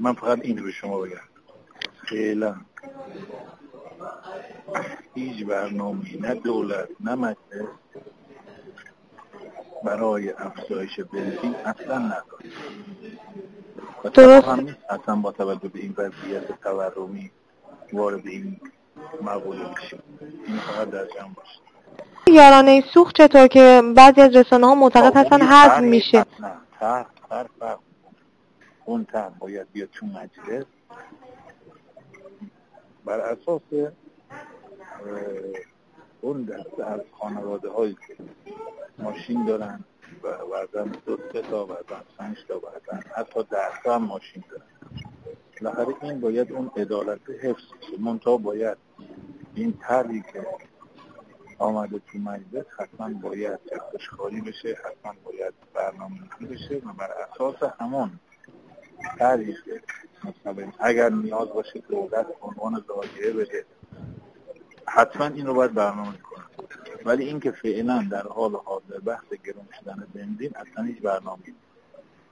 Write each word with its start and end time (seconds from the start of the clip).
من 0.00 0.12
فقط 0.12 0.38
این 0.42 0.56
به 0.56 0.70
شما 0.70 0.98
بگم. 0.98 1.16
فعلا 2.10 2.54
هیچ 5.14 5.46
برنامه 5.46 6.20
نه 6.20 6.34
دولت 6.34 6.88
نه 7.00 7.14
مجلس 7.14 7.68
برای 9.84 10.30
افزایش 10.30 11.00
بنزین 11.00 11.54
اصلا 11.54 11.98
نداره. 11.98 12.50
درست. 14.14 14.48
هم 14.48 14.60
نیست. 14.60 14.78
اصلا 14.90 15.16
با 15.16 15.32
توجه 15.32 15.68
به 15.68 15.78
این 15.78 15.94
وضعیت 15.98 16.60
تورمی 16.62 17.30
وارد 17.92 18.26
این 18.26 18.60
مقوله 19.22 19.64
بشیم. 19.64 20.02
این 20.46 20.58
فقط 20.58 20.90
در 20.90 21.04
جمع 21.04 21.34
باشه. 21.34 21.60
یارانه 22.26 22.84
سوخت 22.94 23.16
چطور 23.16 23.46
که 23.46 23.82
بعضی 23.96 24.20
از 24.20 24.36
رسانه 24.36 24.66
ها 24.66 24.74
معتقد 24.74 25.10
خب، 25.10 25.16
هستن 25.16 25.42
اون 25.42 25.52
حذف 25.52 25.80
میشه. 25.80 26.24
نه 26.80 27.06
اون 28.88 29.04
طرح 29.04 29.28
باید 29.28 29.72
بیاد 29.72 29.88
تو 29.90 30.06
مجلس. 30.06 30.64
بر 33.04 33.20
اساس 33.20 33.62
اون 36.20 36.44
دسته 36.44 36.84
از 36.84 37.00
خانواده 37.12 37.70
هایی 37.70 37.96
که 38.06 38.16
ماشین 38.98 39.46
دارن 39.46 39.84
و 40.22 40.46
بعدا 40.46 40.84
دو 40.84 41.18
سه 41.32 41.42
تا 41.42 41.64
بعدا 41.64 42.02
پنج 42.18 42.36
تا 42.48 42.58
بعدا 42.58 43.00
حتی 43.16 43.42
ده 43.42 43.82
تا 43.84 43.94
هم 43.94 44.04
ماشین 44.04 44.44
دارن. 44.50 44.64
بالاخره 45.60 45.94
این 46.02 46.20
باید 46.20 46.52
اون 46.52 46.70
عدالت 46.76 47.30
حفظ 47.30 47.62
بشه. 47.80 48.00
منتها 48.00 48.36
باید 48.36 48.78
این 49.54 49.78
طرحی 49.82 50.22
که 50.32 50.46
آمده 51.58 51.98
تو 51.98 52.18
مجلس 52.18 52.66
حتما 52.78 53.08
باید 53.20 53.58
جفتش 53.72 54.08
خالی 54.08 54.40
بشه 54.40 54.76
حتما 54.84 55.12
باید 55.24 55.54
برنامه 55.74 56.20
بشه 56.50 56.74
و 56.76 56.92
بر 56.92 57.10
اساس 57.10 57.72
همون 57.80 58.20
طرحی 59.18 59.52
که 59.52 59.80
اگر 60.78 61.08
نیاز 61.08 61.48
باشه 61.48 61.82
دولت 61.88 62.26
به 62.26 62.34
عنوان 62.42 62.84
ضایعه 62.88 63.32
بده. 63.32 63.64
حتما 64.86 65.26
این 65.26 65.46
رو 65.46 65.54
باید 65.54 65.74
برنامه 65.74 66.12
کنه 66.22 66.44
ولی 67.04 67.24
اینکه 67.24 67.50
فعلا 67.50 68.06
در 68.10 68.22
حال 68.22 68.52
حاضر 68.64 68.98
بحث 69.06 69.24
گرون 69.44 69.66
شدن 69.80 70.06
بنزین 70.14 70.50
اصلا 70.56 70.84
هیچ 70.84 71.02
برنامه 71.02 71.42
نیست. 71.46 71.58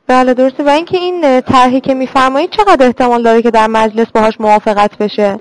بله 0.06 0.34
درسته. 0.34 0.64
و 0.64 0.68
اینکه 0.68 0.96
این 0.96 1.40
طرحی 1.40 1.80
که 1.80 1.94
میفرمایید 1.94 2.50
چقدر 2.50 2.86
احتمال 2.86 3.22
داره 3.22 3.42
که 3.42 3.50
در 3.50 3.66
مجلس 3.66 4.06
باهاش 4.10 4.40
موافقت 4.40 4.98
بشه؟ 4.98 5.40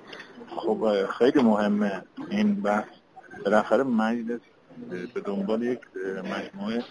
خب 0.55 1.05
خیلی 1.19 1.43
مهمه 1.43 2.03
این 2.29 2.61
بحث. 2.61 2.87
بالاخره 3.45 3.83
مجلس 3.83 4.39
به 5.13 5.21
دنبال 5.21 5.63
یک 5.63 5.79
مجموعه 6.17 6.83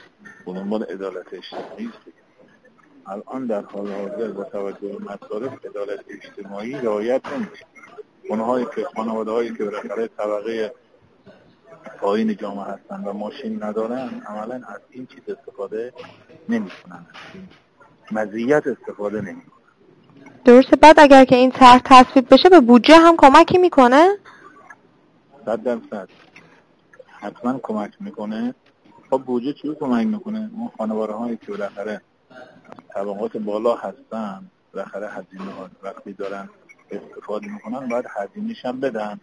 به 0.47 0.53
دنبال 0.53 0.83
عدالت 0.83 1.27
اجتماعی 1.33 1.87
است. 1.87 2.24
الان 3.07 3.47
در 3.47 3.63
حال 3.63 3.93
حاضر 3.93 4.29
با 4.29 4.45
توجه 4.45 4.89
به 4.89 4.99
مصارف 4.99 5.67
عدالت 5.67 6.05
اجتماعی 6.09 6.73
رعایت 6.73 7.23
نمیشه 7.27 7.65
اونهایی 8.29 8.67
که 8.77 8.87
خانواده 8.97 9.31
هایی 9.31 9.55
که 9.55 9.65
بالاخره 9.65 10.09
طبقه 10.09 10.73
پایین 12.01 12.37
جامعه 12.37 12.65
هستن 12.65 13.05
و 13.05 13.13
ماشین 13.13 13.63
ندارن 13.63 14.23
عملا 14.27 14.55
از 14.55 14.81
این 14.91 15.07
چیز 15.07 15.37
استفاده 15.37 15.93
نمی‌کنن. 16.49 17.07
مزیت 18.13 18.67
استفاده 18.67 19.21
نمی‌کنن. 19.21 19.55
درسته. 20.45 20.77
بعد 20.77 21.01
اگر 21.01 21.25
که 21.25 21.37
این 21.37 21.51
طرح 21.51 21.81
تصویب 21.85 22.35
بشه 22.35 22.49
به 22.49 22.61
بودجه 22.61 22.99
هم 22.99 23.17
کمکی 23.17 23.59
می‌کنه؟ 23.59 24.09
صد 25.47 25.63
درصد. 25.63 26.09
حتما 27.07 27.61
کمک 27.63 27.93
می‌کنه. 28.01 28.55
خب 29.11 29.23
بودجه 29.23 29.53
چی 29.53 29.75
کمک 29.81 30.07
می‌کنه؟ 30.07 30.51
اون 30.57 30.71
خانواده 30.79 31.13
هایی 31.13 31.37
که 31.37 31.47
بالاخره 31.47 32.01
طبقات 32.95 33.37
بالا 33.37 33.75
هستن 33.77 34.51
بالاخره 34.73 35.09
هزینه 35.09 35.53
ها 35.53 35.71
وقتی 35.83 36.13
دارن 36.13 36.49
استفاده 36.91 37.49
می‌کنن 37.53 37.89
باید 37.89 38.05
هزینهش 38.17 38.65
هم 38.65 38.81
بدن. 38.81 39.21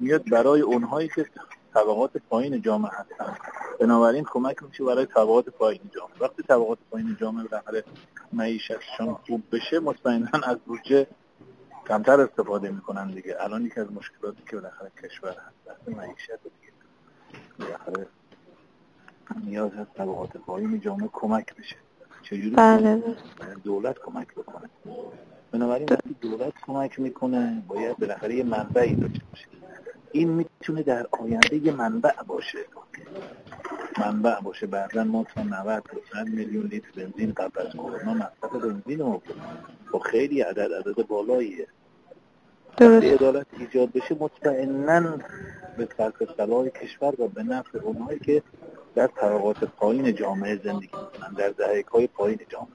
میاد 0.00 0.30
برای 0.30 0.60
اونهایی 0.60 1.08
که 1.08 1.26
طبقات 1.74 2.16
پایین 2.16 2.62
جامعه 2.62 2.90
هستن. 2.92 3.36
بنابراین 3.80 4.24
کمک 4.24 4.62
میشه 4.62 4.84
برای 4.84 5.06
طبقات 5.06 5.48
پایین 5.48 5.90
جامعه. 5.94 6.18
وقتی 6.20 6.42
طبقات 6.42 6.78
پایین 6.90 7.16
جامعه 7.20 7.44
بالاخره 7.44 7.84
معیشتشون 8.32 9.14
خوب 9.14 9.42
بشه 9.52 9.80
مطمئنا 9.80 10.28
از 10.44 10.58
بودجه 10.66 11.06
کمتر 11.88 12.20
استفاده 12.20 12.70
می‌کنن 12.70 13.10
دیگه. 13.10 13.36
الان 13.40 13.66
یکی 13.66 13.80
از 13.80 13.92
مشکلاتی 13.92 14.42
که 14.50 14.56
بالاخره 14.56 14.90
کشور 15.02 15.30
هست 15.30 15.88
معیشت 15.88 16.30
دیگه. 16.30 16.72
بالاخره 17.58 18.06
نیاز 19.44 19.72
هست 19.72 19.94
طبقات 19.94 20.36
پایین 20.36 20.80
جامعه 20.80 21.08
کمک 21.12 21.56
بشه. 21.56 21.76
چجوری 22.32 22.56
بله 22.56 22.96
باید 22.96 23.62
دولت 23.64 23.98
کمک 23.98 24.34
بکنه؟ 24.34 24.68
بنابراین 25.52 25.88
وقتی 25.90 26.16
دولت 26.20 26.52
کمک 26.66 27.00
می‌کنه 27.00 27.62
باید 27.68 27.96
بالاخره 27.96 28.34
یه 28.34 28.44
منبعی 28.44 28.94
داشته 28.94 29.20
باشه. 29.30 29.46
این 30.12 30.28
می‌تونه 30.28 30.82
در 30.82 31.06
آینده 31.10 31.56
یه 31.56 31.72
منبع 31.72 32.22
باشه. 32.26 32.58
منبع 33.98 34.40
باشه. 34.40 34.66
بعدا 34.66 35.04
ما 35.04 35.24
تا 35.24 35.42
90 35.42 35.82
تا 35.82 35.96
100 36.12 36.28
میلیون 36.28 36.66
لیتر 36.66 36.88
بنزین 36.96 37.32
قبل 37.32 37.66
از 37.66 37.72
کرونا 37.72 38.14
مصرف 38.14 38.62
بنزین 38.62 38.98
بود 38.98 39.22
خب 39.92 39.98
خیلی 39.98 40.40
عدد 40.40 40.72
عدد 40.72 41.06
بالاییه. 41.06 41.66
درست. 42.76 43.06
عدالت 43.06 43.46
ایجاد 43.58 43.92
بشه 43.92 44.16
مطمئنا 44.20 45.18
به 45.76 45.88
صرف 45.96 46.14
صلاح 46.36 46.68
کشور 46.68 47.20
و 47.20 47.28
به 47.28 47.42
نفع 47.42 47.78
اونهایی 47.78 48.18
که 48.18 48.42
در 48.94 49.06
طبقات 49.06 49.64
پایین 49.64 50.14
جامعه 50.14 50.60
زندگی 50.64 50.90
می‌کنن 50.92 51.34
در 51.36 51.48
دهک 51.48 51.86
های 51.86 52.06
پایین 52.06 52.38
جامعه. 52.48 52.68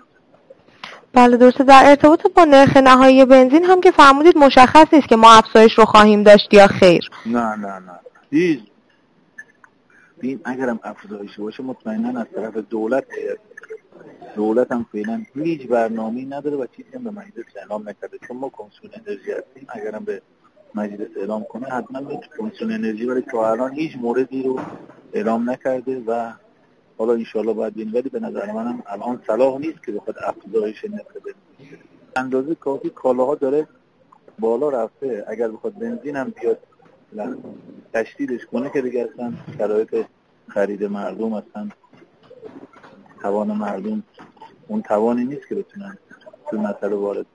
بله 1.14 1.38
درسته. 1.38 1.64
در 1.64 1.84
ارتباط 1.86 2.28
با 2.36 2.46
نرخ 2.46 2.78
نهایی 2.78 3.26
بنزین 3.26 3.64
هم 3.66 3.82
که 3.82 3.92
فرمودید 3.92 4.38
مشخص 4.38 4.94
نیست 4.94 5.08
که 5.08 5.16
ما 5.16 5.34
افزایش 5.34 5.74
رو 5.74 5.86
خواهیم 5.86 6.24
داشت 6.24 6.54
یا 6.54 6.68
خیر. 6.68 7.10
نه 7.26 7.56
نه 7.56 7.80
نه. 7.80 8.00
هیچ. 8.32 8.60
این 10.22 10.40
اگرم 10.46 10.80
افزایش 10.84 11.40
باشه 11.40 11.64
مطمئنا 11.64 12.20
از 12.20 12.28
طرف 12.36 12.58
دولت. 12.58 13.04
دولت 14.36 14.72
هم 14.72 14.86
فعلا 14.92 15.24
هیچ 15.36 15.68
برنامه‌ای 15.68 16.26
نداره 16.26 16.58
و 16.58 16.66
چیزی 16.78 16.90
هم 16.96 17.04
به 17.04 17.12
مجلس 17.12 17.46
اعلام 17.56 17.90
نکرده. 17.90 18.18
چون 18.28 18.38
ما 18.38 18.50
کمیسیون 18.50 18.94
انرژی 18.94 19.32
هستیم 19.32 19.68
اگرم 19.70 20.06
به 20.06 20.22
مجلس 20.78 21.10
اعلام 21.18 21.44
کنه 21.44 21.68
حتما 21.68 22.02
کمیسیون 22.38 22.72
انرژی 22.72 23.22
تا 23.32 23.52
الان 23.52 23.74
هیچ 23.74 23.92
موردی 24.02 24.44
رو 24.44 24.60
اعلام 25.14 25.50
نکرده 25.50 26.04
و 26.08 26.34
حالا 26.98 27.14
انشالله 27.14 27.54
باید 27.54 27.74
ببینیم. 27.74 27.94
ولی 27.94 28.10
به 28.10 28.20
نظر 28.20 28.52
منم 28.52 28.84
الان 28.88 29.22
صلاح 29.28 29.58
نیست 29.60 29.84
که 29.86 29.92
بخواد 29.92 30.16
افزایش 30.24 30.86
نرخ 30.86 31.14
بنزین. 31.26 31.80
اندازه 32.16 32.56
کافی 32.56 32.90
کالاها 32.90 33.36
داره 33.36 33.68
بالا 34.40 34.70
رفته. 34.70 35.26
اگر 35.28 35.48
بخواد 35.48 35.74
بنزین 35.74 36.16
هم 36.16 36.34
بیاد 36.42 36.60
تشدیدش 37.94 38.46
کنه 38.46 38.70
که 38.70 38.82
دیگه 38.82 39.10
اصلا 39.14 39.34
شرایط 39.58 40.06
خرید 40.48 40.84
مردم 40.84 41.34
اصلا 41.34 41.70
توان 43.22 43.52
مردم 43.52 44.04
اون 44.68 44.82
توانی 44.82 45.26
نیست 45.26 45.48
که 45.50 45.56
بتونن 45.56 45.98
تو 46.50 46.58
مسئله 46.58 46.96
وارد 46.96 47.26